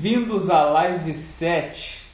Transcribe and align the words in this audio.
Bem-vindos 0.00 0.48
à 0.48 0.62
live 0.62 1.12
7. 1.12 2.04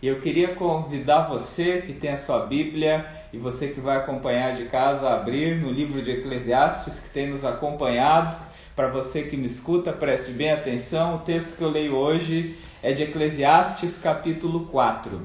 Eu 0.00 0.20
queria 0.20 0.54
convidar 0.54 1.22
você 1.22 1.82
que 1.84 1.92
tem 1.92 2.12
a 2.12 2.16
sua 2.16 2.46
Bíblia 2.46 3.04
e 3.32 3.36
você 3.36 3.66
que 3.66 3.80
vai 3.80 3.96
acompanhar 3.96 4.54
de 4.54 4.66
casa 4.66 5.08
a 5.08 5.16
abrir 5.16 5.60
no 5.60 5.72
livro 5.72 6.00
de 6.00 6.12
Eclesiastes 6.12 7.00
que 7.00 7.08
tem 7.08 7.26
nos 7.26 7.44
acompanhado. 7.44 8.36
Para 8.76 8.86
você 8.90 9.24
que 9.24 9.36
me 9.36 9.48
escuta, 9.48 9.92
preste 9.92 10.30
bem 10.30 10.52
atenção. 10.52 11.16
O 11.16 11.18
texto 11.18 11.56
que 11.56 11.62
eu 11.62 11.68
leio 11.68 11.96
hoje 11.96 12.56
é 12.80 12.92
de 12.92 13.02
Eclesiastes 13.02 13.98
capítulo 13.98 14.66
4. 14.66 15.20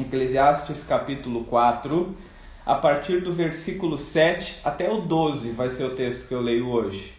Eclesiastes 0.00 0.84
capítulo 0.84 1.44
4, 1.44 2.16
a 2.64 2.76
partir 2.76 3.20
do 3.20 3.34
versículo 3.34 3.98
7 3.98 4.60
até 4.64 4.90
o 4.90 5.02
12 5.02 5.50
vai 5.50 5.68
ser 5.68 5.84
o 5.84 5.94
texto 5.94 6.28
que 6.28 6.34
eu 6.34 6.40
leio 6.40 6.70
hoje. 6.70 7.15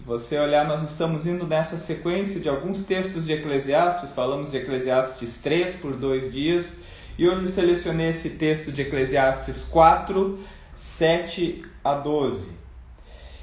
Se 0.00 0.06
você 0.06 0.38
olhar, 0.38 0.66
nós 0.66 0.82
estamos 0.90 1.26
indo 1.26 1.46
nessa 1.46 1.76
sequência 1.76 2.40
de 2.40 2.48
alguns 2.48 2.84
textos 2.84 3.26
de 3.26 3.34
Eclesiastes, 3.34 4.14
falamos 4.14 4.50
de 4.50 4.56
Eclesiastes 4.56 5.42
3 5.42 5.74
por 5.74 5.92
dois 5.92 6.32
dias, 6.32 6.78
e 7.18 7.28
hoje 7.28 7.42
eu 7.42 7.48
selecionei 7.48 8.08
esse 8.08 8.30
texto 8.30 8.72
de 8.72 8.80
Eclesiastes 8.80 9.62
4, 9.64 10.38
7 10.72 11.66
a 11.84 11.96
12. 11.96 12.48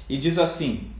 E 0.08 0.16
diz 0.16 0.36
assim: 0.36 0.90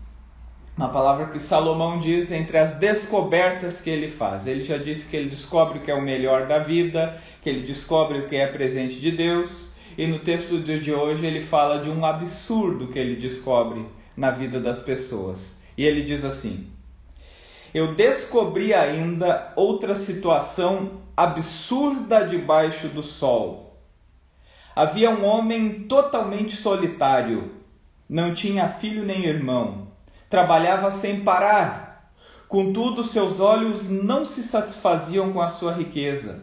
uma 0.76 0.90
palavra 0.90 1.26
que 1.26 1.40
Salomão 1.40 1.98
diz 1.98 2.30
entre 2.30 2.56
as 2.56 2.74
descobertas 2.74 3.80
que 3.80 3.90
ele 3.90 4.08
faz. 4.08 4.46
Ele 4.46 4.62
já 4.62 4.78
disse 4.78 5.06
que 5.06 5.16
ele 5.16 5.28
descobre 5.28 5.80
o 5.80 5.82
que 5.82 5.90
é 5.90 5.94
o 5.94 6.00
melhor 6.00 6.46
da 6.46 6.60
vida, 6.60 7.20
que 7.42 7.50
ele 7.50 7.66
descobre 7.66 8.18
o 8.20 8.28
que 8.28 8.36
é 8.36 8.46
presente 8.46 9.00
de 9.00 9.10
Deus, 9.10 9.72
e 9.98 10.06
no 10.06 10.20
texto 10.20 10.60
de 10.60 10.92
hoje 10.92 11.26
ele 11.26 11.40
fala 11.40 11.82
de 11.82 11.90
um 11.90 12.06
absurdo 12.06 12.86
que 12.86 12.98
ele 12.98 13.16
descobre 13.16 13.97
na 14.18 14.32
vida 14.32 14.58
das 14.58 14.80
pessoas. 14.80 15.58
E 15.76 15.84
ele 15.84 16.02
diz 16.02 16.24
assim: 16.24 16.68
Eu 17.72 17.94
descobri 17.94 18.74
ainda 18.74 19.52
outra 19.54 19.94
situação 19.94 21.00
absurda 21.16 22.26
debaixo 22.26 22.88
do 22.88 23.02
sol. 23.02 23.78
Havia 24.74 25.10
um 25.10 25.24
homem 25.24 25.84
totalmente 25.84 26.56
solitário, 26.56 27.52
não 28.08 28.34
tinha 28.34 28.68
filho 28.68 29.04
nem 29.04 29.24
irmão, 29.24 29.88
trabalhava 30.28 30.90
sem 30.90 31.20
parar. 31.20 32.12
Contudo, 32.48 33.04
seus 33.04 33.40
olhos 33.40 33.88
não 33.88 34.24
se 34.24 34.42
satisfaziam 34.42 35.32
com 35.32 35.40
a 35.40 35.48
sua 35.48 35.72
riqueza. 35.72 36.42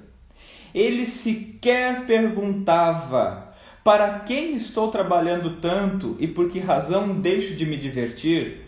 Ele 0.74 1.06
sequer 1.06 2.06
perguntava 2.06 3.45
para 3.86 4.18
quem 4.22 4.56
estou 4.56 4.88
trabalhando 4.88 5.58
tanto 5.62 6.18
e 6.20 6.28
por 6.28 6.50
que 6.50 6.60
razão 6.60 7.20
deixo 7.20 7.54
de 7.54 7.68
me 7.68 7.78
divertir? 7.78 8.66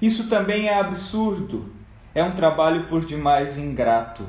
Isso 0.00 0.28
também 0.28 0.68
é 0.68 0.78
absurdo. 0.78 1.72
É 2.14 2.22
um 2.22 2.32
trabalho 2.32 2.84
por 2.84 3.02
demais 3.02 3.56
ingrato. 3.56 4.26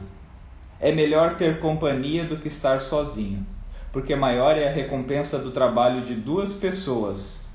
É 0.80 0.94
melhor 0.94 1.36
ter 1.36 1.60
companhia 1.60 2.24
do 2.24 2.38
que 2.38 2.48
estar 2.48 2.80
sozinho, 2.80 3.46
porque 3.92 4.16
maior 4.16 4.58
é 4.58 4.70
a 4.70 4.72
recompensa 4.72 5.38
do 5.38 5.52
trabalho 5.52 6.06
de 6.06 6.16
duas 6.16 6.54
pessoas. 6.54 7.50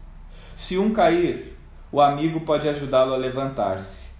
Se 0.54 0.76
um 0.76 0.92
cair, 0.92 1.56
o 1.90 2.02
amigo 2.02 2.40
pode 2.40 2.68
ajudá-lo 2.68 3.14
a 3.14 3.16
levantar-se. 3.16 4.10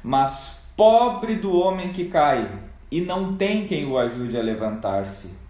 Mas 0.00 0.70
pobre 0.76 1.34
do 1.34 1.58
homem 1.58 1.92
que 1.92 2.04
cai 2.04 2.48
e 2.88 3.00
não 3.00 3.34
tem 3.34 3.66
quem 3.66 3.84
o 3.84 3.98
ajude 3.98 4.38
a 4.38 4.42
levantar-se. 4.42 5.45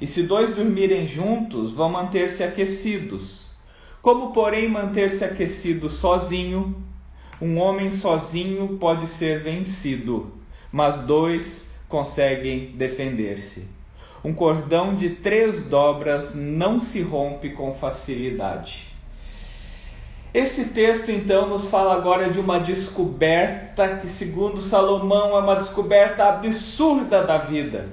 E 0.00 0.06
se 0.06 0.22
dois 0.22 0.54
dormirem 0.54 1.06
juntos, 1.06 1.72
vão 1.72 1.90
manter-se 1.90 2.44
aquecidos. 2.44 3.50
Como, 4.00 4.32
porém, 4.32 4.68
manter-se 4.68 5.24
aquecido 5.24 5.90
sozinho? 5.90 6.74
Um 7.40 7.58
homem 7.58 7.90
sozinho 7.90 8.78
pode 8.78 9.08
ser 9.08 9.42
vencido, 9.42 10.32
mas 10.72 11.00
dois 11.00 11.70
conseguem 11.88 12.72
defender-se. 12.76 13.66
Um 14.24 14.34
cordão 14.34 14.94
de 14.94 15.10
três 15.10 15.62
dobras 15.64 16.34
não 16.34 16.80
se 16.80 17.00
rompe 17.00 17.50
com 17.50 17.72
facilidade. 17.72 18.88
Esse 20.34 20.66
texto 20.66 21.10
então 21.10 21.48
nos 21.48 21.68
fala 21.68 21.94
agora 21.94 22.28
de 22.30 22.38
uma 22.38 22.58
descoberta 22.58 23.96
que, 23.96 24.08
segundo 24.08 24.60
Salomão, 24.60 25.36
é 25.36 25.40
uma 25.40 25.54
descoberta 25.54 26.28
absurda 26.28 27.24
da 27.24 27.38
vida. 27.38 27.88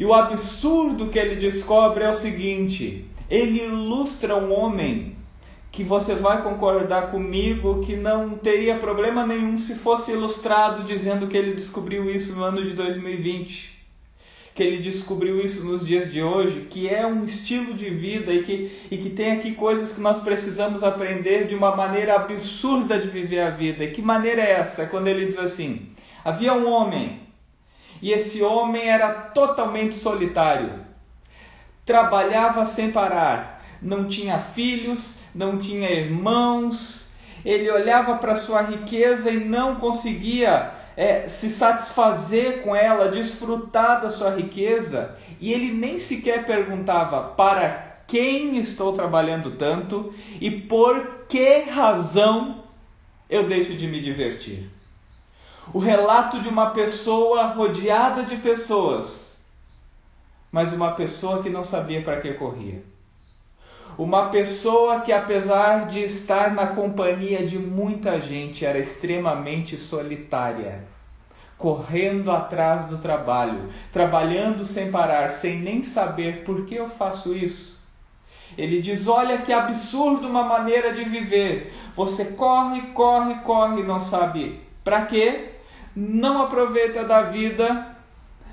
E 0.00 0.04
o 0.06 0.14
absurdo 0.14 1.08
que 1.08 1.18
ele 1.18 1.36
descobre 1.36 2.04
é 2.04 2.08
o 2.08 2.14
seguinte: 2.14 3.04
ele 3.28 3.64
ilustra 3.64 4.34
um 4.34 4.50
homem 4.50 5.14
que 5.70 5.84
você 5.84 6.14
vai 6.14 6.42
concordar 6.42 7.10
comigo 7.10 7.82
que 7.82 7.96
não 7.96 8.30
teria 8.30 8.78
problema 8.78 9.26
nenhum 9.26 9.58
se 9.58 9.74
fosse 9.74 10.12
ilustrado 10.12 10.84
dizendo 10.84 11.26
que 11.26 11.36
ele 11.36 11.52
descobriu 11.52 12.10
isso 12.10 12.34
no 12.34 12.42
ano 12.42 12.64
de 12.64 12.70
2020. 12.70 13.78
Que 14.54 14.62
ele 14.62 14.78
descobriu 14.78 15.38
isso 15.38 15.66
nos 15.66 15.86
dias 15.86 16.10
de 16.10 16.22
hoje, 16.22 16.66
que 16.70 16.88
é 16.88 17.06
um 17.06 17.26
estilo 17.26 17.74
de 17.74 17.90
vida 17.90 18.32
e 18.32 18.42
que, 18.42 18.72
e 18.90 18.96
que 18.96 19.10
tem 19.10 19.32
aqui 19.32 19.52
coisas 19.52 19.92
que 19.92 20.00
nós 20.00 20.20
precisamos 20.20 20.82
aprender 20.82 21.46
de 21.46 21.54
uma 21.54 21.76
maneira 21.76 22.14
absurda 22.16 22.98
de 22.98 23.08
viver 23.08 23.40
a 23.40 23.50
vida. 23.50 23.84
E 23.84 23.90
que 23.90 24.00
maneira 24.00 24.40
é 24.40 24.52
essa? 24.52 24.86
Quando 24.86 25.08
ele 25.08 25.26
diz 25.26 25.38
assim: 25.38 25.90
havia 26.24 26.54
um 26.54 26.66
homem 26.70 27.29
e 28.02 28.12
esse 28.12 28.42
homem 28.42 28.88
era 28.88 29.12
totalmente 29.12 29.94
solitário. 29.94 30.80
Trabalhava 31.84 32.64
sem 32.64 32.90
parar, 32.90 33.64
não 33.82 34.08
tinha 34.08 34.38
filhos, 34.38 35.18
não 35.34 35.58
tinha 35.58 35.90
irmãos. 35.90 37.12
Ele 37.44 37.70
olhava 37.70 38.16
para 38.16 38.36
sua 38.36 38.62
riqueza 38.62 39.30
e 39.30 39.44
não 39.44 39.76
conseguia 39.76 40.72
é, 40.96 41.28
se 41.28 41.48
satisfazer 41.48 42.62
com 42.62 42.74
ela, 42.74 43.08
desfrutar 43.10 44.00
da 44.00 44.10
sua 44.10 44.34
riqueza. 44.34 45.16
E 45.40 45.52
ele 45.52 45.72
nem 45.72 45.98
sequer 45.98 46.46
perguntava 46.46 47.22
para 47.34 47.86
quem 48.06 48.58
estou 48.58 48.92
trabalhando 48.92 49.52
tanto 49.52 50.12
e 50.40 50.50
por 50.50 51.26
que 51.28 51.60
razão 51.60 52.62
eu 53.28 53.48
deixo 53.48 53.74
de 53.74 53.86
me 53.86 54.00
divertir 54.00 54.79
o 55.72 55.78
relato 55.78 56.40
de 56.40 56.48
uma 56.48 56.70
pessoa 56.70 57.46
rodeada 57.48 58.24
de 58.24 58.36
pessoas, 58.36 59.38
mas 60.50 60.72
uma 60.72 60.92
pessoa 60.92 61.42
que 61.42 61.50
não 61.50 61.62
sabia 61.62 62.02
para 62.02 62.20
que 62.20 62.32
corria. 62.34 62.82
Uma 63.96 64.30
pessoa 64.30 65.00
que, 65.00 65.12
apesar 65.12 65.86
de 65.86 66.00
estar 66.00 66.54
na 66.54 66.68
companhia 66.68 67.46
de 67.46 67.58
muita 67.58 68.20
gente, 68.20 68.64
era 68.64 68.78
extremamente 68.78 69.78
solitária, 69.78 70.84
correndo 71.58 72.30
atrás 72.30 72.86
do 72.86 72.98
trabalho, 72.98 73.68
trabalhando 73.92 74.64
sem 74.64 74.90
parar, 74.90 75.30
sem 75.30 75.58
nem 75.58 75.84
saber 75.84 76.44
por 76.44 76.64
que 76.64 76.76
eu 76.76 76.88
faço 76.88 77.34
isso. 77.34 77.80
Ele 78.56 78.80
diz: 78.80 79.06
Olha 79.06 79.38
que 79.38 79.52
absurdo 79.52 80.26
uma 80.26 80.42
maneira 80.42 80.92
de 80.92 81.04
viver. 81.04 81.72
Você 81.94 82.24
corre, 82.32 82.80
corre, 82.92 83.34
corre, 83.42 83.82
não 83.82 84.00
sabe 84.00 84.69
para 84.84 85.06
quê, 85.06 85.50
não 85.94 86.42
aproveita 86.42 87.04
da 87.04 87.22
vida, 87.22 87.96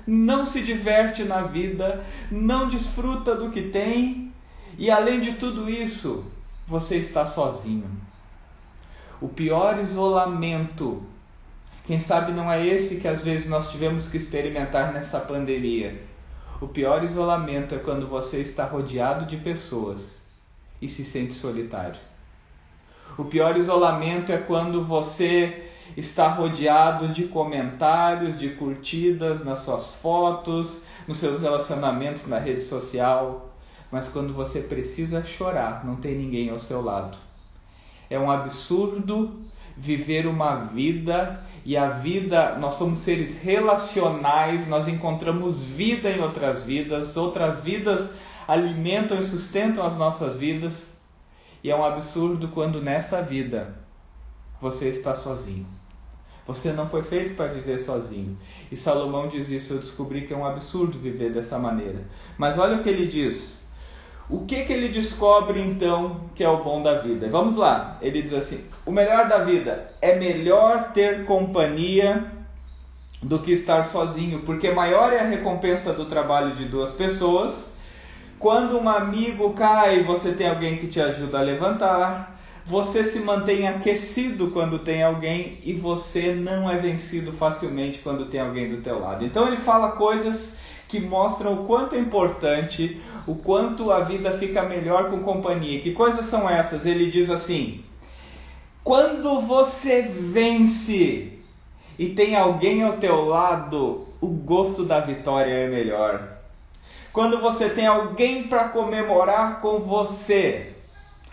não 0.06 0.44
se 0.46 0.62
diverte 0.62 1.24
na 1.24 1.42
vida, 1.42 2.04
não 2.30 2.68
desfruta 2.68 3.34
do 3.34 3.50
que 3.50 3.62
tem 3.62 4.32
e 4.78 4.90
além 4.90 5.20
de 5.20 5.32
tudo 5.32 5.68
isso, 5.68 6.24
você 6.66 6.96
está 6.96 7.26
sozinho. 7.26 7.90
O 9.20 9.28
pior 9.28 9.80
isolamento, 9.80 11.02
quem 11.84 11.98
sabe 11.98 12.32
não 12.32 12.50
é 12.50 12.64
esse 12.64 13.00
que 13.00 13.08
às 13.08 13.22
vezes 13.22 13.48
nós 13.48 13.72
tivemos 13.72 14.06
que 14.08 14.16
experimentar 14.16 14.92
nessa 14.92 15.18
pandemia. 15.18 16.00
O 16.60 16.68
pior 16.68 17.02
isolamento 17.02 17.74
é 17.74 17.78
quando 17.78 18.06
você 18.06 18.38
está 18.38 18.64
rodeado 18.64 19.26
de 19.26 19.36
pessoas 19.36 20.22
e 20.80 20.88
se 20.88 21.04
sente 21.04 21.34
solitário. 21.34 21.98
O 23.16 23.24
pior 23.24 23.56
isolamento 23.56 24.30
é 24.30 24.38
quando 24.38 24.84
você 24.84 25.67
está 25.96 26.28
rodeado 26.28 27.08
de 27.08 27.24
comentários, 27.24 28.38
de 28.38 28.50
curtidas 28.50 29.44
nas 29.44 29.60
suas 29.60 29.94
fotos, 29.96 30.84
nos 31.06 31.18
seus 31.18 31.40
relacionamentos 31.40 32.26
na 32.26 32.38
rede 32.38 32.60
social, 32.60 33.50
mas 33.90 34.08
quando 34.08 34.32
você 34.32 34.60
precisa 34.60 35.24
chorar, 35.24 35.84
não 35.84 35.96
tem 35.96 36.14
ninguém 36.14 36.50
ao 36.50 36.58
seu 36.58 36.82
lado. 36.82 37.16
É 38.10 38.18
um 38.18 38.30
absurdo 38.30 39.38
viver 39.76 40.26
uma 40.26 40.56
vida 40.56 41.42
e 41.64 41.76
a 41.76 41.88
vida, 41.88 42.56
nós 42.56 42.74
somos 42.74 43.00
seres 43.00 43.40
relacionais, 43.42 44.66
nós 44.66 44.88
encontramos 44.88 45.62
vida 45.62 46.10
em 46.10 46.20
outras 46.20 46.62
vidas, 46.62 47.16
outras 47.16 47.60
vidas 47.60 48.14
alimentam 48.46 49.18
e 49.20 49.24
sustentam 49.24 49.84
as 49.84 49.96
nossas 49.96 50.36
vidas. 50.36 50.96
E 51.62 51.70
é 51.70 51.76
um 51.76 51.84
absurdo 51.84 52.48
quando 52.48 52.80
nessa 52.80 53.20
vida 53.22 53.74
você 54.60 54.88
está 54.88 55.14
sozinho. 55.14 55.66
Você 56.46 56.72
não 56.72 56.88
foi 56.88 57.02
feito 57.02 57.34
para 57.34 57.48
viver 57.48 57.78
sozinho. 57.78 58.36
E 58.72 58.76
Salomão 58.76 59.28
diz 59.28 59.50
isso, 59.50 59.74
eu 59.74 59.78
descobri 59.78 60.22
que 60.22 60.32
é 60.32 60.36
um 60.36 60.46
absurdo 60.46 60.98
viver 60.98 61.30
dessa 61.30 61.58
maneira. 61.58 62.04
Mas 62.38 62.56
olha 62.56 62.76
o 62.76 62.82
que 62.82 62.88
ele 62.88 63.06
diz. 63.06 63.68
O 64.30 64.46
que, 64.46 64.64
que 64.64 64.72
ele 64.72 64.88
descobre 64.88 65.60
então 65.60 66.22
que 66.34 66.44
é 66.44 66.48
o 66.48 66.62
bom 66.62 66.82
da 66.82 66.98
vida? 66.98 67.28
Vamos 67.28 67.56
lá. 67.56 67.98
Ele 68.00 68.22
diz 68.22 68.32
assim: 68.32 68.62
o 68.84 68.90
melhor 68.90 69.28
da 69.28 69.38
vida 69.38 69.86
é 70.00 70.16
melhor 70.16 70.92
ter 70.92 71.24
companhia 71.24 72.30
do 73.22 73.38
que 73.38 73.52
estar 73.52 73.84
sozinho, 73.84 74.40
porque 74.40 74.70
maior 74.70 75.12
é 75.12 75.20
a 75.20 75.24
recompensa 75.24 75.92
do 75.92 76.04
trabalho 76.04 76.54
de 76.56 76.64
duas 76.66 76.92
pessoas. 76.92 77.74
Quando 78.38 78.78
um 78.78 78.88
amigo 78.88 79.52
cai, 79.54 80.02
você 80.02 80.32
tem 80.32 80.48
alguém 80.48 80.78
que 80.78 80.86
te 80.86 81.00
ajuda 81.00 81.40
a 81.40 81.42
levantar. 81.42 82.37
Você 82.68 83.02
se 83.02 83.20
mantém 83.20 83.66
aquecido 83.66 84.50
quando 84.50 84.78
tem 84.78 85.02
alguém 85.02 85.56
e 85.64 85.72
você 85.72 86.34
não 86.34 86.70
é 86.70 86.76
vencido 86.76 87.32
facilmente 87.32 88.00
quando 88.00 88.26
tem 88.26 88.40
alguém 88.40 88.68
do 88.68 88.82
teu 88.82 89.00
lado. 89.00 89.24
Então 89.24 89.46
ele 89.46 89.56
fala 89.56 89.92
coisas 89.92 90.58
que 90.86 91.00
mostram 91.00 91.54
o 91.54 91.64
quanto 91.64 91.94
é 91.94 91.98
importante, 91.98 93.00
o 93.26 93.36
quanto 93.36 93.90
a 93.90 94.00
vida 94.00 94.32
fica 94.32 94.64
melhor 94.64 95.10
com 95.10 95.20
companhia. 95.20 95.80
Que 95.80 95.92
coisas 95.92 96.26
são 96.26 96.46
essas? 96.46 96.84
Ele 96.84 97.10
diz 97.10 97.30
assim: 97.30 97.82
quando 98.84 99.40
você 99.40 100.02
vence 100.02 101.38
e 101.98 102.08
tem 102.10 102.36
alguém 102.36 102.82
ao 102.82 102.98
teu 102.98 103.24
lado, 103.24 104.06
o 104.20 104.28
gosto 104.28 104.84
da 104.84 105.00
vitória 105.00 105.52
é 105.52 105.68
melhor. 105.68 106.36
Quando 107.14 107.38
você 107.38 107.70
tem 107.70 107.86
alguém 107.86 108.42
para 108.42 108.68
comemorar 108.68 109.62
com 109.62 109.78
você, 109.78 110.77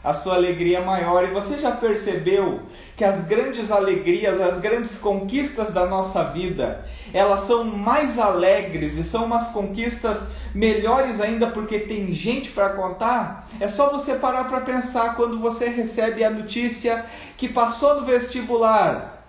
a 0.05 0.13
sua 0.13 0.35
alegria 0.35 0.81
maior. 0.81 1.23
E 1.23 1.33
você 1.33 1.57
já 1.57 1.71
percebeu 1.71 2.61
que 2.95 3.03
as 3.03 3.21
grandes 3.21 3.71
alegrias, 3.71 4.39
as 4.39 4.59
grandes 4.59 4.99
conquistas 4.99 5.71
da 5.71 5.87
nossa 5.87 6.25
vida, 6.25 6.85
elas 7.11 7.41
são 7.41 7.63
mais 7.63 8.19
alegres 8.19 8.93
e 8.97 9.03
são 9.03 9.25
umas 9.25 9.47
conquistas 9.47 10.29
melhores 10.53 11.19
ainda 11.19 11.47
porque 11.47 11.79
tem 11.79 12.13
gente 12.13 12.51
para 12.51 12.69
contar? 12.69 13.47
É 13.59 13.67
só 13.67 13.89
você 13.89 14.13
parar 14.13 14.43
para 14.43 14.61
pensar 14.61 15.15
quando 15.15 15.39
você 15.39 15.69
recebe 15.69 16.23
a 16.23 16.29
notícia 16.29 17.03
que 17.35 17.49
passou 17.49 17.95
no 17.95 18.05
vestibular. 18.05 19.25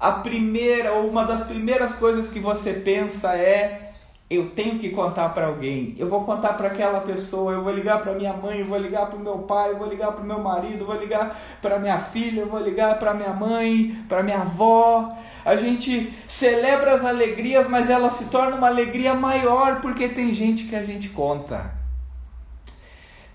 A 0.00 0.10
primeira 0.12 0.92
ou 0.92 1.08
uma 1.08 1.24
das 1.24 1.42
primeiras 1.42 1.94
coisas 1.94 2.28
que 2.28 2.40
você 2.40 2.72
pensa 2.72 3.36
é 3.36 3.89
eu 4.30 4.48
tenho 4.50 4.78
que 4.78 4.90
contar 4.90 5.30
para 5.30 5.48
alguém. 5.48 5.92
Eu 5.98 6.08
vou 6.08 6.22
contar 6.24 6.52
para 6.52 6.68
aquela 6.68 7.00
pessoa, 7.00 7.52
eu 7.52 7.64
vou 7.64 7.72
ligar 7.72 8.00
para 8.00 8.12
minha 8.12 8.32
mãe, 8.32 8.60
eu 8.60 8.66
vou 8.66 8.78
ligar 8.78 9.06
para 9.06 9.18
o 9.18 9.20
meu 9.20 9.38
pai, 9.38 9.70
eu 9.70 9.76
vou 9.76 9.88
ligar 9.88 10.12
para 10.12 10.22
o 10.22 10.26
meu 10.26 10.38
marido, 10.38 10.82
eu 10.82 10.86
vou 10.86 10.96
ligar 10.96 11.36
para 11.60 11.80
minha 11.80 11.98
filha, 11.98 12.42
eu 12.42 12.46
vou 12.46 12.60
ligar 12.60 12.96
para 13.00 13.12
minha 13.12 13.32
mãe, 13.32 14.04
para 14.08 14.22
minha 14.22 14.42
avó. 14.42 15.12
A 15.44 15.56
gente 15.56 16.14
celebra 16.28 16.94
as 16.94 17.04
alegrias, 17.04 17.68
mas 17.68 17.90
ela 17.90 18.08
se 18.08 18.26
torna 18.26 18.54
uma 18.54 18.68
alegria 18.68 19.14
maior 19.14 19.80
porque 19.80 20.08
tem 20.08 20.32
gente 20.32 20.64
que 20.66 20.76
a 20.76 20.84
gente 20.84 21.08
conta. 21.08 21.74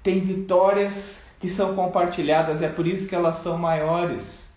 Tem 0.02 0.22
vitórias 0.22 1.32
que 1.42 1.50
são 1.50 1.76
compartilhadas, 1.76 2.62
é 2.62 2.70
por 2.70 2.88
isso 2.88 3.10
que 3.10 3.16
elas 3.16 3.36
são 3.38 3.58
maiores. 3.58 4.54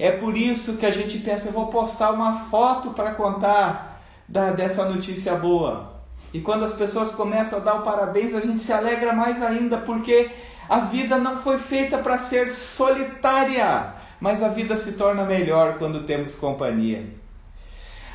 É 0.00 0.10
por 0.10 0.36
isso 0.36 0.78
que 0.78 0.86
a 0.86 0.90
gente 0.90 1.18
pensa, 1.18 1.48
eu 1.48 1.52
vou 1.52 1.68
postar 1.68 2.10
uma 2.10 2.46
foto 2.46 2.90
para 2.90 3.14
contar 3.14 3.89
da, 4.30 4.52
dessa 4.52 4.88
notícia 4.88 5.34
boa. 5.34 5.90
E 6.32 6.40
quando 6.40 6.64
as 6.64 6.72
pessoas 6.72 7.10
começam 7.10 7.58
a 7.58 7.62
dar 7.62 7.74
o 7.74 7.82
parabéns, 7.82 8.32
a 8.32 8.40
gente 8.40 8.62
se 8.62 8.72
alegra 8.72 9.12
mais 9.12 9.42
ainda, 9.42 9.78
porque 9.78 10.30
a 10.68 10.78
vida 10.80 11.18
não 11.18 11.36
foi 11.36 11.58
feita 11.58 11.98
para 11.98 12.16
ser 12.16 12.50
solitária, 12.50 13.92
mas 14.20 14.40
a 14.40 14.48
vida 14.48 14.76
se 14.76 14.92
torna 14.92 15.24
melhor 15.24 15.76
quando 15.78 16.04
temos 16.04 16.36
companhia. 16.36 17.04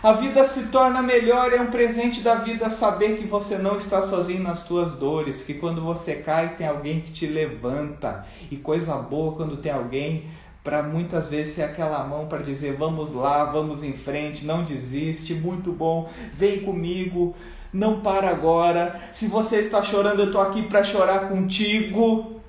A 0.02 0.14
vida 0.14 0.44
se 0.44 0.68
torna 0.68 1.02
melhor, 1.02 1.52
é 1.52 1.60
um 1.60 1.72
presente 1.72 2.22
da 2.22 2.36
vida 2.36 2.70
saber 2.70 3.18
que 3.18 3.26
você 3.26 3.58
não 3.58 3.76
está 3.76 4.02
sozinho 4.02 4.44
nas 4.44 4.64
tuas 4.64 4.94
dores, 4.94 5.44
que 5.44 5.56
quando 5.56 5.82
você 5.82 6.18
cai 6.18 6.56
tem 6.56 6.68
alguém 6.68 7.02
que 7.02 7.12
te 7.12 7.26
levanta. 7.26 8.26
E 8.52 8.56
coisa 8.56 8.96
boa 8.96 9.36
quando 9.36 9.58
tem 9.58 9.72
alguém 9.72 10.30
para 10.66 10.82
muitas 10.82 11.30
vezes 11.30 11.54
ser 11.54 11.62
aquela 11.62 12.04
mão 12.04 12.26
para 12.26 12.42
dizer 12.42 12.76
vamos 12.76 13.12
lá, 13.12 13.46
vamos 13.46 13.84
em 13.84 13.94
frente, 13.94 14.44
não 14.44 14.64
desiste, 14.64 15.36
muito 15.36 15.72
bom, 15.72 16.10
vem 16.34 16.62
comigo, 16.62 17.36
não 17.72 18.02
para 18.02 18.32
agora. 18.32 19.00
Se 19.14 19.28
você 19.28 19.58
está 19.58 19.84
chorando, 19.84 20.22
eu 20.22 20.26
estou 20.26 20.42
aqui 20.42 20.64
para 20.64 20.84
chorar 20.84 21.30
contigo. 21.30 22.42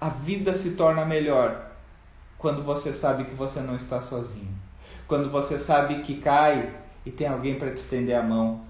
A 0.00 0.08
vida 0.08 0.54
se 0.54 0.72
torna 0.72 1.04
melhor 1.04 1.72
quando 2.38 2.62
você 2.62 2.94
sabe 2.94 3.24
que 3.24 3.34
você 3.34 3.58
não 3.58 3.74
está 3.74 4.00
sozinho, 4.00 4.54
quando 5.08 5.28
você 5.28 5.58
sabe 5.58 6.02
que 6.02 6.18
cai 6.18 6.70
e 7.04 7.10
tem 7.10 7.26
alguém 7.26 7.58
para 7.58 7.72
te 7.72 7.78
estender 7.78 8.16
a 8.16 8.22
mão. 8.22 8.60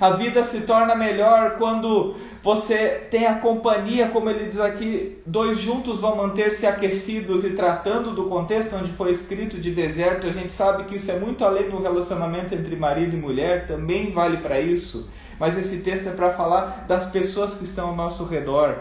A 0.00 0.10
vida 0.10 0.44
se 0.44 0.62
torna 0.62 0.94
melhor 0.94 1.56
quando 1.56 2.14
você 2.42 3.06
tem 3.10 3.26
a 3.26 3.36
companhia, 3.36 4.08
como 4.08 4.30
ele 4.30 4.46
diz 4.46 4.60
aqui, 4.60 5.18
dois 5.26 5.58
juntos 5.58 6.00
vão 6.00 6.16
manter-se 6.16 6.66
aquecidos 6.66 7.44
e 7.44 7.50
tratando 7.50 8.12
do 8.12 8.24
contexto 8.26 8.76
onde 8.76 8.92
foi 8.92 9.10
escrito 9.10 9.58
de 9.58 9.70
deserto, 9.70 10.26
a 10.26 10.32
gente 10.32 10.52
sabe 10.52 10.84
que 10.84 10.96
isso 10.96 11.10
é 11.10 11.18
muito 11.18 11.44
além 11.44 11.70
do 11.70 11.82
relacionamento 11.82 12.54
entre 12.54 12.76
marido 12.76 13.16
e 13.16 13.20
mulher, 13.20 13.66
também 13.66 14.10
vale 14.10 14.36
para 14.36 14.60
isso. 14.60 15.10
Mas 15.40 15.58
esse 15.58 15.78
texto 15.78 16.08
é 16.08 16.12
para 16.12 16.30
falar 16.30 16.84
das 16.86 17.06
pessoas 17.06 17.54
que 17.54 17.64
estão 17.64 17.88
ao 17.88 17.96
nosso 17.96 18.24
redor. 18.24 18.78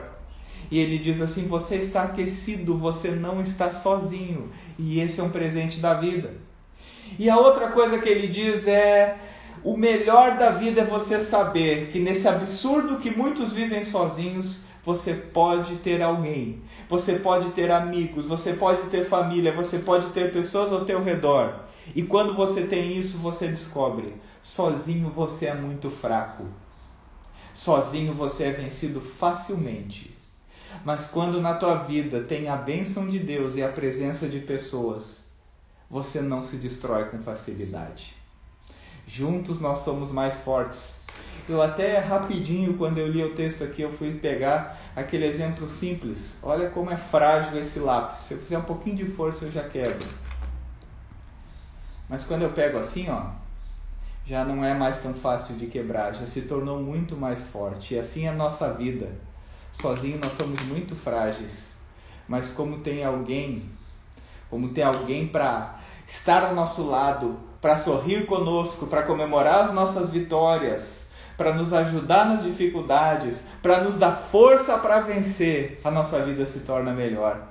E 0.69 0.79
ele 0.79 0.97
diz 0.97 1.21
assim: 1.21 1.45
você 1.45 1.75
está 1.75 2.03
aquecido, 2.03 2.77
você 2.77 3.11
não 3.11 3.41
está 3.41 3.71
sozinho. 3.71 4.49
E 4.77 4.99
esse 4.99 5.19
é 5.19 5.23
um 5.23 5.29
presente 5.29 5.79
da 5.79 5.93
vida. 5.95 6.33
E 7.19 7.29
a 7.29 7.37
outra 7.37 7.69
coisa 7.69 7.99
que 7.99 8.09
ele 8.09 8.27
diz 8.27 8.67
é 8.67 9.17
o 9.65 9.75
melhor 9.75 10.37
da 10.37 10.51
vida 10.51 10.81
é 10.81 10.85
você 10.85 11.19
saber 11.19 11.89
que 11.91 11.99
nesse 11.99 12.27
absurdo 12.27 12.99
que 12.99 13.09
muitos 13.09 13.51
vivem 13.51 13.83
sozinhos, 13.83 14.65
você 14.83 15.15
pode 15.15 15.77
ter 15.77 16.03
alguém, 16.03 16.61
você 16.87 17.17
pode 17.17 17.49
ter 17.49 17.71
amigos, 17.71 18.27
você 18.27 18.53
pode 18.53 18.87
ter 18.89 19.05
família, 19.05 19.51
você 19.51 19.79
pode 19.79 20.11
ter 20.11 20.31
pessoas 20.31 20.71
ao 20.71 20.85
teu 20.85 21.03
redor. 21.03 21.61
E 21.95 22.03
quando 22.03 22.35
você 22.35 22.67
tem 22.67 22.95
isso, 22.95 23.17
você 23.17 23.47
descobre: 23.47 24.13
sozinho 24.39 25.09
você 25.09 25.47
é 25.47 25.55
muito 25.55 25.89
fraco. 25.89 26.45
Sozinho 27.51 28.13
você 28.13 28.43
é 28.43 28.51
vencido 28.51 29.01
facilmente. 29.01 30.15
Mas 30.83 31.07
quando 31.07 31.41
na 31.41 31.55
tua 31.55 31.77
vida 31.77 32.21
tem 32.21 32.49
a 32.49 32.55
bênção 32.55 33.07
de 33.07 33.17
Deus 33.17 33.55
e 33.55 33.63
a 33.63 33.69
presença 33.69 34.29
de 34.29 34.41
pessoas, 34.41 35.25
você 35.89 36.21
não 36.21 36.45
se 36.45 36.57
destrói 36.57 37.05
com 37.05 37.17
facilidade. 37.17 38.24
Juntos 39.07 39.59
nós 39.59 39.79
somos 39.79 40.11
mais 40.11 40.37
fortes. 40.37 41.05
Eu 41.47 41.61
até 41.61 41.99
rapidinho, 41.99 42.75
quando 42.75 42.97
eu 42.97 43.07
li 43.07 43.23
o 43.23 43.35
texto 43.35 43.63
aqui, 43.63 43.83
eu 43.83 43.91
fui 43.91 44.15
pegar 44.15 44.81
aquele 44.95 45.25
exemplo 45.25 45.69
simples. 45.69 46.37
Olha 46.41 46.71
como 46.71 46.89
é 46.89 46.97
frágil 46.97 47.59
esse 47.59 47.79
lápis. 47.79 48.17
Se 48.17 48.33
eu 48.33 48.39
fizer 48.39 48.57
um 48.57 48.63
pouquinho 48.63 48.95
de 48.95 49.05
força, 49.05 49.45
eu 49.45 49.51
já 49.51 49.67
quebro. 49.69 50.07
Mas 52.09 52.23
quando 52.23 52.41
eu 52.41 52.51
pego 52.51 52.79
assim, 52.79 53.09
ó, 53.09 53.27
já 54.25 54.43
não 54.43 54.65
é 54.65 54.73
mais 54.73 54.97
tão 54.97 55.13
fácil 55.13 55.55
de 55.55 55.67
quebrar, 55.67 56.15
já 56.15 56.25
se 56.25 56.43
tornou 56.43 56.81
muito 56.81 57.15
mais 57.15 57.43
forte. 57.43 57.93
E 57.93 57.99
assim 57.99 58.25
é 58.25 58.29
a 58.29 58.33
nossa 58.33 58.73
vida. 58.73 59.09
Sozinho 59.71 60.19
nós 60.23 60.33
somos 60.33 60.59
muito 60.63 60.95
frágeis. 60.95 61.75
Mas 62.27 62.49
como 62.49 62.79
tem 62.79 63.03
alguém, 63.03 63.69
como 64.49 64.69
tem 64.69 64.83
alguém 64.83 65.27
para 65.27 65.79
estar 66.07 66.43
ao 66.43 66.55
nosso 66.55 66.87
lado, 66.87 67.37
para 67.61 67.77
sorrir 67.77 68.25
conosco, 68.25 68.87
para 68.87 69.03
comemorar 69.03 69.63
as 69.63 69.73
nossas 69.73 70.09
vitórias, 70.09 71.09
para 71.37 71.53
nos 71.53 71.73
ajudar 71.73 72.25
nas 72.25 72.43
dificuldades, 72.43 73.45
para 73.61 73.83
nos 73.83 73.97
dar 73.97 74.13
força 74.13 74.77
para 74.77 75.01
vencer, 75.01 75.79
a 75.83 75.91
nossa 75.91 76.23
vida 76.23 76.45
se 76.45 76.61
torna 76.61 76.91
melhor. 76.91 77.41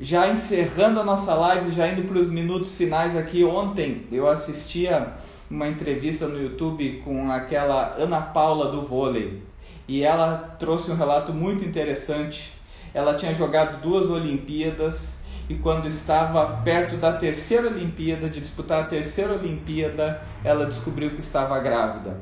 Já 0.00 0.28
encerrando 0.28 1.00
a 1.00 1.04
nossa 1.04 1.34
live, 1.34 1.72
já 1.72 1.88
indo 1.88 2.02
para 2.02 2.18
os 2.18 2.28
minutos 2.28 2.76
finais 2.76 3.16
aqui, 3.16 3.42
ontem 3.42 4.06
eu 4.12 4.28
assistia 4.28 5.14
uma 5.50 5.66
entrevista 5.66 6.28
no 6.28 6.40
YouTube 6.40 7.02
com 7.04 7.30
aquela 7.30 7.96
Ana 7.98 8.20
Paula 8.20 8.70
do 8.70 8.82
vôlei 8.82 9.42
e 9.88 10.02
ela 10.04 10.54
trouxe 10.58 10.90
um 10.90 10.96
relato 10.96 11.32
muito 11.32 11.64
interessante. 11.64 12.52
Ela 12.92 13.14
tinha 13.14 13.34
jogado 13.34 13.80
duas 13.80 14.08
Olimpíadas 14.10 15.17
e 15.48 15.54
quando 15.54 15.88
estava 15.88 16.62
perto 16.62 16.96
da 16.96 17.14
terceira 17.14 17.68
Olimpíada, 17.68 18.28
de 18.28 18.40
disputar 18.40 18.82
a 18.82 18.86
terceira 18.86 19.32
Olimpíada, 19.32 20.22
ela 20.44 20.66
descobriu 20.66 21.10
que 21.10 21.20
estava 21.20 21.58
grávida. 21.58 22.18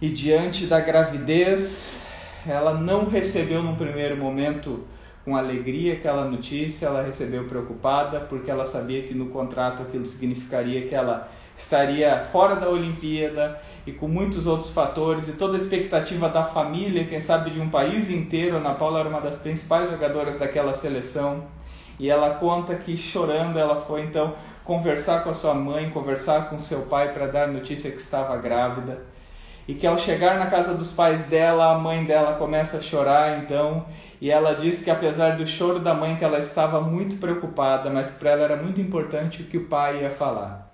E 0.00 0.08
diante 0.08 0.66
da 0.66 0.80
gravidez, 0.80 2.00
ela 2.46 2.72
não 2.72 3.06
recebeu 3.06 3.62
num 3.62 3.74
primeiro 3.74 4.16
momento 4.16 4.86
com 5.24 5.36
alegria 5.36 5.94
aquela 5.94 6.24
notícia, 6.24 6.86
ela 6.86 7.02
recebeu 7.02 7.44
preocupada, 7.44 8.20
porque 8.20 8.50
ela 8.50 8.64
sabia 8.64 9.02
que 9.02 9.12
no 9.12 9.26
contrato 9.26 9.82
aquilo 9.82 10.06
significaria 10.06 10.88
que 10.88 10.94
ela 10.94 11.28
estaria 11.58 12.20
fora 12.20 12.54
da 12.54 12.68
Olimpíada 12.68 13.60
e 13.84 13.90
com 13.90 14.06
muitos 14.06 14.46
outros 14.46 14.70
fatores 14.70 15.26
e 15.26 15.32
toda 15.32 15.54
a 15.54 15.60
expectativa 15.60 16.28
da 16.28 16.44
família, 16.44 17.04
quem 17.04 17.20
sabe 17.20 17.50
de 17.50 17.60
um 17.60 17.68
país 17.68 18.10
inteiro. 18.10 18.56
Ana 18.56 18.74
Paula 18.74 19.00
era 19.00 19.08
uma 19.08 19.20
das 19.20 19.38
principais 19.38 19.90
jogadoras 19.90 20.36
daquela 20.36 20.72
seleção. 20.72 21.44
E 21.98 22.08
ela 22.08 22.34
conta 22.36 22.76
que 22.76 22.96
chorando 22.96 23.58
ela 23.58 23.74
foi 23.74 24.02
então 24.02 24.36
conversar 24.62 25.24
com 25.24 25.30
a 25.30 25.34
sua 25.34 25.52
mãe, 25.52 25.90
conversar 25.90 26.48
com 26.48 26.60
seu 26.60 26.82
pai 26.82 27.12
para 27.12 27.26
dar 27.26 27.48
notícia 27.48 27.90
que 27.90 28.00
estava 28.00 28.36
grávida. 28.36 29.02
E 29.66 29.74
que 29.74 29.86
ao 29.86 29.98
chegar 29.98 30.38
na 30.38 30.46
casa 30.46 30.74
dos 30.74 30.92
pais 30.92 31.24
dela, 31.24 31.72
a 31.72 31.78
mãe 31.78 32.04
dela 32.04 32.36
começa 32.36 32.78
a 32.78 32.80
chorar 32.80 33.40
então, 33.40 33.84
e 34.20 34.30
ela 34.30 34.54
diz 34.54 34.80
que 34.80 34.90
apesar 34.90 35.36
do 35.36 35.46
choro 35.46 35.80
da 35.80 35.92
mãe 35.92 36.14
que 36.16 36.24
ela 36.24 36.38
estava 36.38 36.80
muito 36.80 37.16
preocupada, 37.16 37.90
mas 37.90 38.10
para 38.10 38.30
ela 38.30 38.44
era 38.44 38.56
muito 38.56 38.80
importante 38.80 39.42
o 39.42 39.46
que 39.46 39.58
o 39.58 39.66
pai 39.66 40.02
ia 40.02 40.10
falar. 40.10 40.67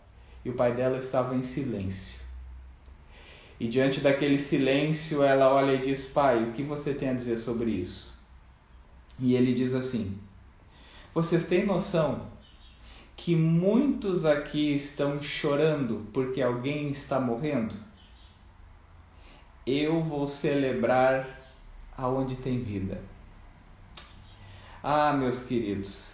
E 0.44 0.50
o 0.50 0.54
pai 0.54 0.74
dela 0.74 0.98
estava 0.98 1.34
em 1.34 1.42
silêncio. 1.42 2.20
E 3.58 3.68
diante 3.68 4.00
daquele 4.00 4.38
silêncio, 4.38 5.22
ela 5.22 5.52
olha 5.52 5.74
e 5.74 5.86
diz: 5.86 6.06
Pai, 6.06 6.42
o 6.42 6.52
que 6.52 6.62
você 6.62 6.92
tem 6.92 7.08
a 7.08 7.14
dizer 7.14 7.38
sobre 7.38 7.70
isso? 7.70 8.18
E 9.18 9.34
ele 9.34 9.54
diz 9.54 9.74
assim: 9.74 10.18
Vocês 11.12 11.46
têm 11.46 11.64
noção 11.64 12.26
que 13.16 13.36
muitos 13.36 14.24
aqui 14.24 14.74
estão 14.74 15.22
chorando 15.22 16.06
porque 16.12 16.42
alguém 16.42 16.90
está 16.90 17.20
morrendo? 17.20 17.76
Eu 19.64 20.02
vou 20.02 20.26
celebrar 20.26 21.26
aonde 21.96 22.36
tem 22.36 22.60
vida. 22.60 23.00
Ah, 24.82 25.12
meus 25.14 25.40
queridos, 25.44 26.13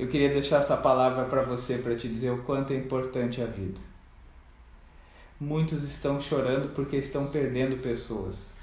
eu 0.00 0.08
queria 0.08 0.30
deixar 0.30 0.60
essa 0.60 0.78
palavra 0.78 1.26
para 1.26 1.42
você 1.42 1.76
para 1.76 1.94
te 1.94 2.08
dizer 2.08 2.30
o 2.30 2.38
quanto 2.38 2.72
é 2.72 2.76
importante 2.76 3.42
a 3.42 3.44
vida. 3.44 3.78
Muitos 5.38 5.84
estão 5.84 6.18
chorando 6.18 6.74
porque 6.74 6.96
estão 6.96 7.26
perdendo 7.26 7.82
pessoas. 7.82 8.54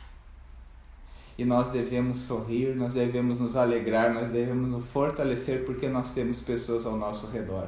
E 1.38 1.46
nós 1.46 1.70
devemos 1.70 2.18
sorrir, 2.18 2.76
nós 2.76 2.96
devemos 2.96 3.40
nos 3.40 3.56
alegrar, 3.56 4.12
nós 4.16 4.32
devemos 4.32 4.68
nos 4.68 4.86
fortalecer 4.88 5.64
porque 5.64 5.88
nós 5.88 6.12
temos 6.12 6.40
pessoas 6.40 6.88
ao 6.88 6.98
nosso 6.98 7.28
redor. 7.28 7.68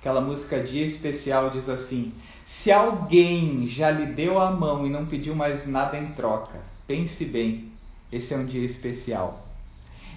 Aquela 0.00 0.22
música 0.22 0.58
Dia 0.58 0.86
Especial 0.86 1.50
diz 1.50 1.68
assim: 1.68 2.14
Se 2.42 2.72
alguém 2.72 3.66
já 3.66 3.90
lhe 3.90 4.06
deu 4.06 4.38
a 4.38 4.50
mão 4.50 4.86
e 4.86 4.88
não 4.88 5.04
pediu 5.04 5.36
mais 5.36 5.66
nada 5.66 5.98
em 5.98 6.14
troca, 6.14 6.58
pense 6.86 7.26
bem, 7.26 7.70
esse 8.10 8.32
é 8.32 8.38
um 8.38 8.46
dia 8.46 8.64
especial. 8.64 9.51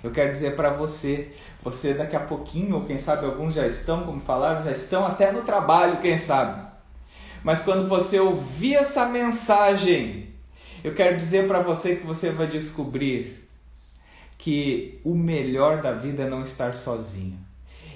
Eu 0.06 0.12
quero 0.12 0.32
dizer 0.32 0.56
para 0.56 0.70
você, 0.70 1.30
você 1.64 1.96
daqui 1.96 2.16
a 2.16 2.20
pouquinho, 2.20 2.76
ou 2.76 2.86
quem 2.86 3.00
sabe 3.00 3.26
alguns 3.26 3.56
já 3.56 3.66
estão, 3.66 4.06
como 4.06 4.22
falaram, 4.22 4.64
já 4.64 4.72
estão 4.72 5.04
até 5.04 5.32
no 5.32 5.42
trabalho, 5.42 5.98
quem 5.98 6.16
sabe. 6.16 6.62
Mas 7.44 7.64
quando 7.64 7.90
você 7.90 8.20
ouvir 8.20 8.76
essa 8.76 9.08
mensagem, 9.08 10.30
eu 10.84 10.94
quero 10.94 11.18
dizer 11.18 11.48
para 11.48 11.60
você 11.60 11.96
que 11.96 12.06
você 12.06 12.30
vai 12.30 12.46
descobrir 12.46 13.50
que 14.38 15.00
o 15.04 15.16
melhor 15.16 15.82
da 15.82 15.92
vida 15.92 16.22
é 16.22 16.30
não 16.30 16.44
estar 16.44 16.76
sozinho. 16.76 17.40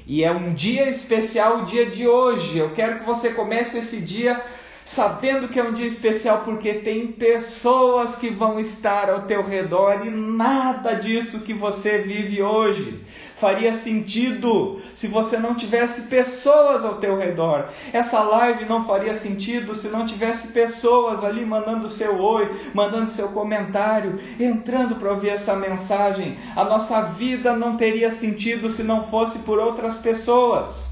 E 0.08 0.24
é 0.24 0.32
um 0.32 0.56
dia 0.56 0.90
especial, 0.90 1.60
o 1.60 1.66
dia 1.66 1.86
de 1.86 2.08
hoje. 2.08 2.58
Eu 2.58 2.72
quero 2.72 2.98
que 2.98 3.06
você 3.06 3.30
comece 3.30 3.78
esse 3.78 4.02
dia 4.02 4.44
sabendo 4.90 5.48
que 5.48 5.60
é 5.60 5.64
um 5.64 5.72
dia 5.72 5.86
especial 5.86 6.42
porque 6.44 6.74
tem 6.74 7.06
pessoas 7.06 8.16
que 8.16 8.32
vão 8.32 8.60
estar 8.60 9.08
ao 9.08 9.22
teu 9.22 9.44
redor 9.44 10.04
e 10.04 10.10
nada 10.10 10.94
disso 10.94 11.42
que 11.42 11.54
você 11.54 12.00
vive 12.00 12.42
hoje 12.42 13.00
faria 13.36 13.72
sentido 13.72 14.82
se 14.96 15.08
você 15.08 15.38
não 15.38 15.54
tivesse 15.54 16.08
pessoas 16.08 16.84
ao 16.84 16.96
teu 16.96 17.20
redor. 17.20 17.70
Essa 17.94 18.24
live 18.24 18.66
não 18.66 18.84
faria 18.84 19.14
sentido 19.14 19.76
se 19.76 19.90
não 19.90 20.08
tivesse 20.08 20.48
pessoas 20.48 21.24
ali 21.24 21.46
mandando 21.46 21.88
seu 21.88 22.20
oi, 22.20 22.50
mandando 22.74 23.12
seu 23.12 23.30
comentário, 23.30 24.20
entrando 24.40 24.96
para 24.96 25.12
ouvir 25.12 25.30
essa 25.30 25.56
mensagem. 25.56 26.36
A 26.56 26.64
nossa 26.64 27.04
vida 27.04 27.56
não 27.56 27.78
teria 27.78 28.10
sentido 28.10 28.72
se 28.72 28.82
não 28.82 29.04
fosse 29.04 29.40
por 29.40 29.60
outras 29.60 30.00
pessoas. 30.00 30.90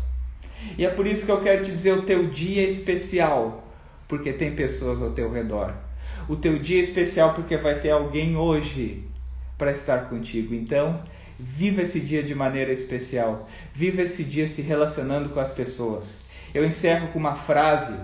E 0.77 0.86
é 0.86 0.89
por 0.89 1.08
isso 1.08 1.25
que 1.25 1.32
eu 1.32 1.42
quero 1.42 1.66
te 1.66 1.72
dizer: 1.72 1.98
o 1.98 2.04
teu 2.04 2.27
dia 2.27 2.63
é 2.63 2.68
especial 2.68 3.66
porque 4.07 4.31
tem 4.33 4.55
pessoas 4.55 5.01
ao 5.01 5.11
teu 5.11 5.31
redor. 5.31 5.73
O 6.27 6.35
teu 6.35 6.57
dia 6.57 6.79
é 6.79 6.83
especial 6.83 7.33
porque 7.33 7.57
vai 7.57 7.79
ter 7.79 7.91
alguém 7.91 8.35
hoje 8.35 9.03
para 9.57 9.71
estar 9.71 10.09
contigo. 10.09 10.53
Então, 10.53 11.01
viva 11.39 11.81
esse 11.81 11.99
dia 11.99 12.23
de 12.23 12.35
maneira 12.35 12.71
especial. 12.71 13.47
Viva 13.73 14.01
esse 14.01 14.23
dia 14.23 14.47
se 14.47 14.61
relacionando 14.61 15.29
com 15.29 15.39
as 15.39 15.51
pessoas. 15.51 16.25
Eu 16.53 16.65
encerro 16.65 17.09
com 17.09 17.19
uma 17.19 17.35
frase 17.35 17.95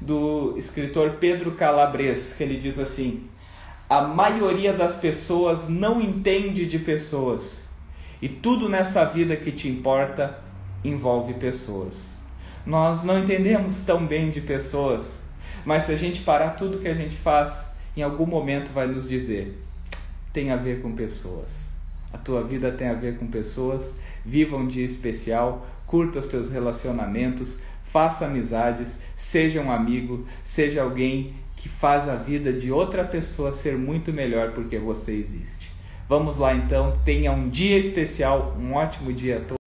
do 0.00 0.56
escritor 0.58 1.12
Pedro 1.20 1.52
Calabres, 1.52 2.34
que 2.36 2.42
ele 2.42 2.58
diz 2.58 2.78
assim: 2.78 3.24
A 3.88 4.02
maioria 4.02 4.72
das 4.72 4.96
pessoas 4.96 5.68
não 5.68 6.00
entende 6.00 6.66
de 6.66 6.78
pessoas, 6.78 7.70
e 8.20 8.28
tudo 8.28 8.68
nessa 8.68 9.04
vida 9.04 9.36
que 9.36 9.52
te 9.52 9.68
importa 9.68 10.38
envolve 10.84 11.34
pessoas. 11.34 12.14
Nós 12.66 13.04
não 13.04 13.18
entendemos 13.18 13.80
tão 13.80 14.06
bem 14.06 14.30
de 14.30 14.40
pessoas, 14.40 15.23
mas 15.64 15.84
se 15.84 15.92
a 15.92 15.96
gente 15.96 16.20
parar 16.20 16.50
tudo 16.50 16.78
que 16.78 16.88
a 16.88 16.94
gente 16.94 17.16
faz, 17.16 17.74
em 17.96 18.02
algum 18.02 18.26
momento 18.26 18.72
vai 18.72 18.86
nos 18.86 19.08
dizer: 19.08 19.60
tem 20.32 20.50
a 20.50 20.56
ver 20.56 20.82
com 20.82 20.94
pessoas. 20.94 21.72
A 22.12 22.18
tua 22.18 22.44
vida 22.44 22.70
tem 22.70 22.88
a 22.88 22.94
ver 22.94 23.18
com 23.18 23.26
pessoas. 23.26 23.94
Viva 24.24 24.56
um 24.56 24.66
dia 24.66 24.86
especial, 24.86 25.66
curta 25.86 26.18
os 26.18 26.26
teus 26.26 26.48
relacionamentos, 26.48 27.60
faça 27.82 28.26
amizades, 28.26 29.00
seja 29.16 29.60
um 29.60 29.70
amigo, 29.70 30.24
seja 30.42 30.82
alguém 30.82 31.34
que 31.56 31.68
faz 31.68 32.08
a 32.08 32.16
vida 32.16 32.52
de 32.52 32.70
outra 32.70 33.04
pessoa 33.04 33.52
ser 33.52 33.76
muito 33.76 34.12
melhor 34.12 34.52
porque 34.52 34.78
você 34.78 35.12
existe. 35.12 35.70
Vamos 36.08 36.36
lá 36.36 36.54
então, 36.54 36.98
tenha 37.04 37.32
um 37.32 37.48
dia 37.48 37.78
especial, 37.78 38.56
um 38.58 38.74
ótimo 38.74 39.12
dia 39.12 39.38
a 39.38 39.40
todos. 39.40 39.63